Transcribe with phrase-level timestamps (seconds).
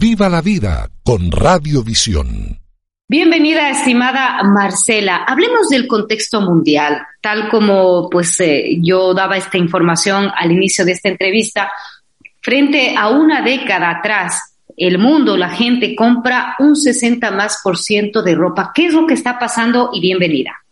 [0.00, 2.58] Viva la vida con Radiovisión.
[3.06, 5.24] Bienvenida, estimada Marcela.
[5.26, 7.02] Hablemos del contexto mundial.
[7.20, 11.70] Tal como pues eh, yo daba esta información al inicio de esta entrevista,
[12.40, 18.22] frente a una década atrás, el mundo, la gente compra un 60 más por ciento
[18.22, 18.72] de ropa.
[18.74, 19.90] ¿Qué es lo que está pasando?
[19.92, 20.64] Y bienvenida.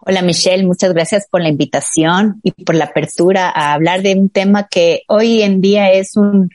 [0.00, 4.30] Hola Michelle, muchas gracias por la invitación y por la apertura a hablar de un
[4.30, 6.50] tema que hoy en día es un,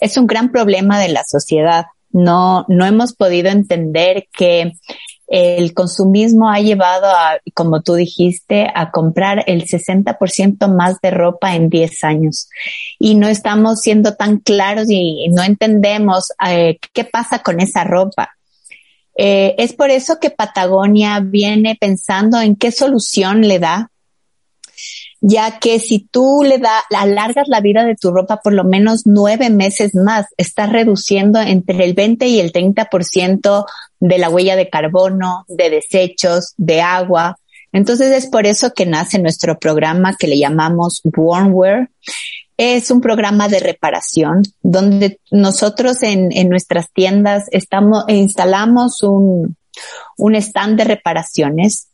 [0.00, 4.72] es un gran problema de la sociedad no, no hemos podido entender que
[5.28, 11.54] el consumismo ha llevado a, como tú dijiste, a comprar el 60% más de ropa
[11.54, 12.48] en 10 años.
[12.98, 18.30] Y no estamos siendo tan claros y, no entendemos eh, qué pasa con esa ropa.
[19.16, 23.90] Eh, es por eso que Patagonia viene pensando en qué solución le da
[25.20, 29.02] ya que si tú le da, alargas la vida de tu ropa por lo menos
[29.04, 33.66] nueve meses más, estás reduciendo entre el 20 y el 30%
[34.00, 37.38] de la huella de carbono, de desechos, de agua.
[37.72, 41.90] Entonces es por eso que nace nuestro programa que le llamamos Warmwear.
[42.62, 49.56] Es un programa de reparación donde nosotros en, en nuestras tiendas estamos, instalamos un,
[50.18, 51.88] un stand de reparaciones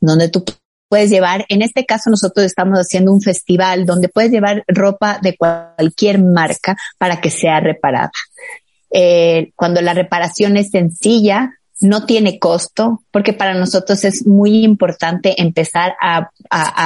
[0.00, 0.44] donde tú
[0.88, 5.36] puedes llevar, en este caso nosotros estamos haciendo un festival donde puedes llevar ropa de
[5.36, 8.12] cualquier marca para que sea reparada.
[8.92, 11.50] Eh, cuando la reparación es sencilla,
[11.80, 16.30] no tiene costo, porque para nosotros es muy importante empezar a,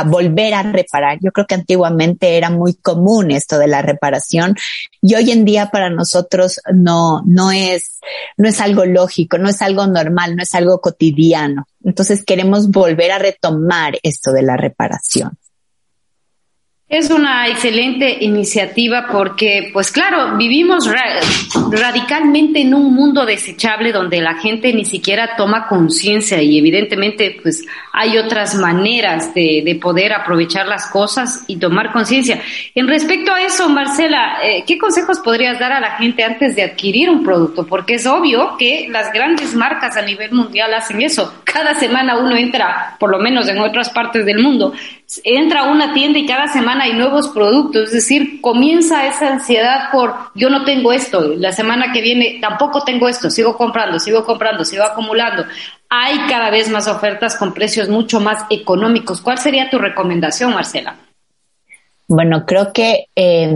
[0.06, 1.18] volver a reparar.
[1.20, 4.56] Yo creo que antiguamente era muy común esto de la reparación
[5.02, 8.00] y hoy en día para nosotros no, no es,
[8.36, 11.66] no es algo lógico, no es algo normal, no es algo cotidiano.
[11.82, 15.36] Entonces queremos volver a retomar esto de la reparación.
[16.94, 20.88] Es una excelente iniciativa porque, pues claro, vivimos
[21.72, 27.66] radicalmente en un mundo desechable donde la gente ni siquiera toma conciencia y evidentemente, pues
[27.92, 32.40] hay otras maneras de, de poder aprovechar las cosas y tomar conciencia.
[32.76, 36.62] En respecto a eso, Marcela, eh, ¿qué consejos podrías dar a la gente antes de
[36.62, 37.66] adquirir un producto?
[37.66, 41.42] Porque es obvio que las grandes marcas a nivel mundial hacen eso.
[41.42, 44.72] Cada semana uno entra, por lo menos en otras partes del mundo,
[45.24, 49.90] entra a una tienda y cada semana hay nuevos productos, es decir, comienza esa ansiedad
[49.92, 54.24] por yo no tengo esto, la semana que viene tampoco tengo esto, sigo comprando, sigo
[54.24, 55.44] comprando, sigo acumulando.
[55.90, 59.20] Hay cada vez más ofertas con precios mucho más económicos.
[59.20, 60.96] ¿Cuál sería tu recomendación, Marcela?
[62.08, 63.54] Bueno, creo que eh,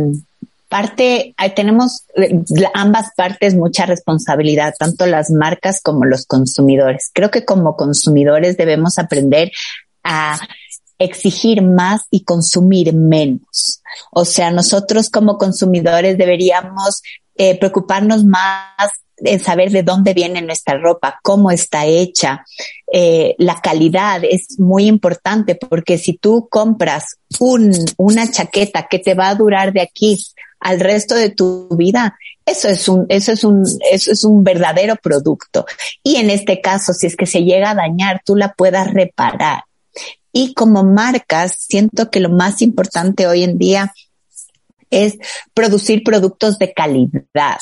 [0.69, 2.43] parte, tenemos eh,
[2.75, 7.11] ambas partes mucha responsabilidad, tanto las marcas como los consumidores.
[7.13, 9.51] Creo que como consumidores debemos aprender
[10.05, 10.39] a
[10.99, 13.83] exigir más y consumir menos.
[14.11, 17.03] O sea, nosotros como consumidores deberíamos
[17.37, 22.45] eh, preocuparnos más en saber de dónde viene nuestra ropa, cómo está hecha.
[22.93, 29.15] Eh, la calidad es muy importante porque si tú compras un, una chaqueta que te
[29.15, 30.19] va a durar de aquí
[30.61, 34.97] al resto de tu vida, eso es un, eso es un, eso es un verdadero
[34.97, 35.67] producto.
[36.03, 39.63] Y en este caso, si es que se llega a dañar, tú la puedas reparar.
[40.33, 43.93] Y como marcas, siento que lo más importante hoy en día
[44.91, 45.19] es
[45.55, 47.59] producir productos de calidad.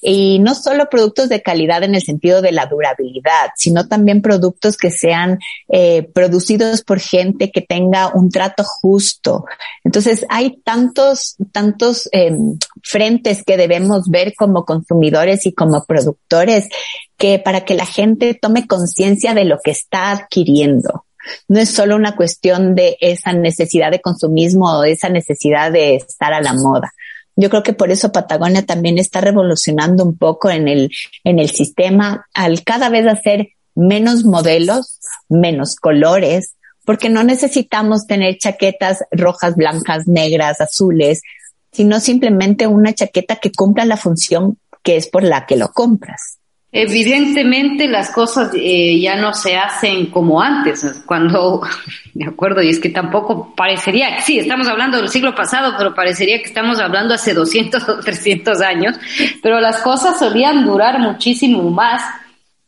[0.00, 4.76] Y no solo productos de calidad en el sentido de la durabilidad, sino también productos
[4.76, 9.44] que sean eh, producidos por gente que tenga un trato justo.
[9.84, 16.68] Entonces, hay tantos, tantos em, frentes que debemos ver como consumidores y como productores
[17.16, 21.04] que para que la gente tome conciencia de lo que está adquiriendo
[21.48, 26.32] no es solo una cuestión de esa necesidad de consumismo o esa necesidad de estar
[26.32, 26.92] a la moda.
[27.36, 30.90] Yo creo que por eso Patagonia también está revolucionando un poco en el,
[31.22, 34.98] en el sistema al cada vez hacer menos modelos,
[35.28, 41.22] menos colores, porque no necesitamos tener chaquetas rojas, blancas, negras, azules,
[41.70, 46.37] sino simplemente una chaqueta que cumpla la función que es por la que lo compras.
[46.70, 51.62] Evidentemente las cosas eh, ya no se hacen como antes, cuando,
[52.14, 56.38] de acuerdo, y es que tampoco parecería, sí, estamos hablando del siglo pasado, pero parecería
[56.38, 58.96] que estamos hablando hace 200 o 300 años,
[59.42, 62.02] pero las cosas solían durar muchísimo más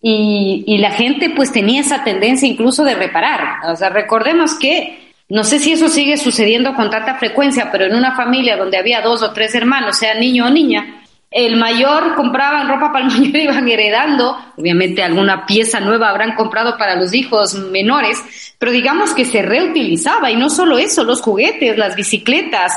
[0.00, 3.70] y, y la gente pues tenía esa tendencia incluso de reparar.
[3.70, 7.94] O sea, recordemos que no sé si eso sigue sucediendo con tanta frecuencia, pero en
[7.94, 12.69] una familia donde había dos o tres hermanos, sea niño o niña, el mayor compraban
[12.69, 17.55] ropa para el mayor iban heredando, obviamente alguna pieza nueva habrán comprado para los hijos
[17.55, 22.73] menores, pero digamos que se reutilizaba y no solo eso, los juguetes, las bicicletas,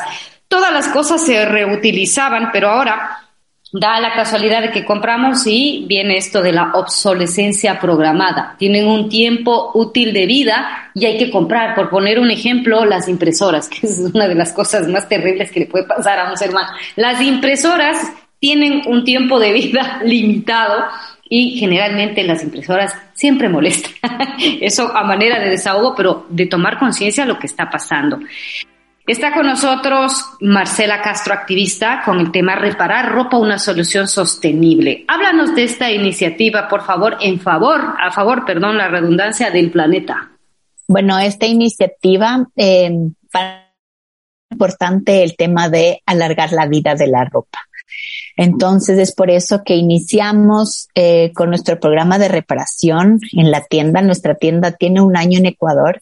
[0.47, 3.23] todas las cosas se reutilizaban, pero ahora
[3.73, 8.55] da la casualidad de que compramos y viene esto de la obsolescencia programada.
[8.59, 11.73] Tienen un tiempo útil de vida y hay que comprar.
[11.73, 15.61] Por poner un ejemplo, las impresoras, que es una de las cosas más terribles que
[15.61, 16.69] le puede pasar a un ser humano.
[16.95, 17.97] Las impresoras
[18.43, 20.83] tienen un tiempo de vida limitado
[21.29, 23.93] y generalmente las impresoras siempre molestan.
[24.59, 28.19] Eso a manera de desahogo, pero de tomar conciencia de lo que está pasando.
[29.07, 35.05] Está con nosotros Marcela Castro, activista, con el tema Reparar ropa, una solución sostenible.
[35.07, 40.31] Háblanos de esta iniciativa, por favor, en favor, a favor, perdón, la redundancia del planeta.
[40.85, 42.91] Bueno, esta iniciativa, eh,
[43.31, 43.71] para
[44.51, 47.59] importante el tema de alargar la vida de la ropa.
[48.35, 54.01] Entonces es por eso que iniciamos eh, con nuestro programa de reparación en la tienda.
[54.01, 56.01] Nuestra tienda tiene un año en Ecuador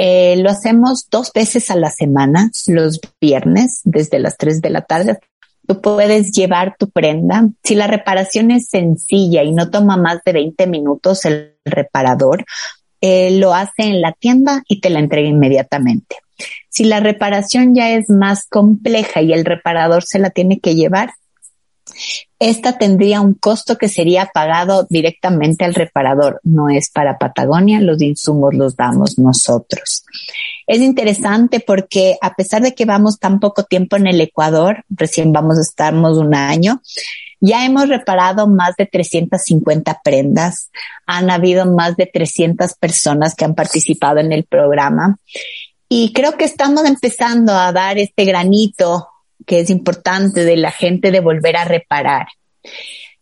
[0.00, 4.82] eh, lo hacemos dos veces a la semana, los viernes, desde las 3 de la
[4.82, 5.18] tarde.
[5.66, 7.48] Tú puedes llevar tu prenda.
[7.64, 12.44] Si la reparación es sencilla y no toma más de 20 minutos, el reparador
[13.00, 16.18] eh, lo hace en la tienda y te la entrega inmediatamente.
[16.68, 21.10] Si la reparación ya es más compleja y el reparador se la tiene que llevar,
[22.38, 26.40] esta tendría un costo que sería pagado directamente al reparador.
[26.44, 30.04] No es para Patagonia, los insumos los damos nosotros.
[30.66, 35.32] Es interesante porque a pesar de que vamos tan poco tiempo en el Ecuador, recién
[35.32, 36.82] vamos a estar un año,
[37.40, 40.70] ya hemos reparado más de 350 prendas.
[41.06, 45.18] Han habido más de 300 personas que han participado en el programa.
[45.88, 49.08] Y creo que estamos empezando a dar este granito
[49.46, 52.26] que es importante de la gente de volver a reparar.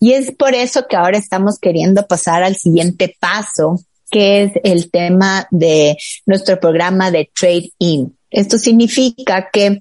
[0.00, 3.80] Y es por eso que ahora estamos queriendo pasar al siguiente paso,
[4.10, 5.96] que es el tema de
[6.26, 8.16] nuestro programa de Trade In.
[8.30, 9.80] Esto significa que,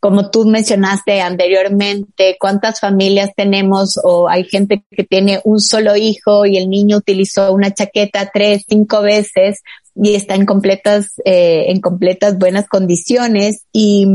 [0.00, 6.46] como tú mencionaste anteriormente, cuántas familias tenemos o hay gente que tiene un solo hijo
[6.46, 9.60] y el niño utilizó una chaqueta tres, cinco veces
[9.96, 14.06] y está en completas, eh, en completas buenas condiciones y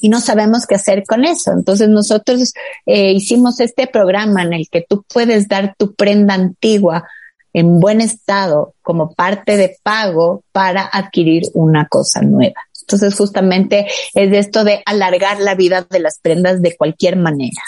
[0.00, 1.52] y no sabemos qué hacer con eso.
[1.52, 2.52] Entonces nosotros
[2.86, 7.08] eh, hicimos este programa en el que tú puedes dar tu prenda antigua
[7.52, 12.60] en buen estado como parte de pago para adquirir una cosa nueva.
[12.80, 17.62] Entonces justamente es esto de alargar la vida de las prendas de cualquier manera.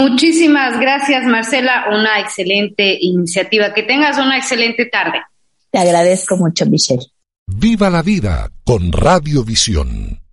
[0.00, 3.74] Muchísimas gracias Marcela, una excelente iniciativa.
[3.74, 5.20] Que tengas una excelente tarde.
[5.70, 7.06] Te agradezco mucho Michelle.
[7.46, 10.27] Viva la vida con Radiovisión.